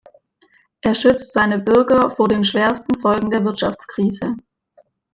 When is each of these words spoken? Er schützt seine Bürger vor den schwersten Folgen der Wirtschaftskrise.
Er 0.81 0.95
schützt 0.95 1.31
seine 1.31 1.59
Bürger 1.59 2.09
vor 2.09 2.27
den 2.27 2.43
schwersten 2.43 2.99
Folgen 2.99 3.29
der 3.29 3.45
Wirtschaftskrise. 3.45 4.35